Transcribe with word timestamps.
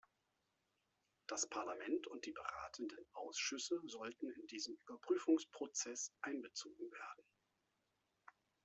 Das 1.27 1.47
Parlament 1.47 2.07
und 2.07 2.25
die 2.25 2.31
beratenden 2.31 2.97
Ausschüsse 3.13 3.79
sollten 3.85 4.31
in 4.31 4.47
diesen 4.47 4.75
Überprüfungsprozess 4.87 6.11
einbezogen 6.21 6.89
werden. 6.91 7.23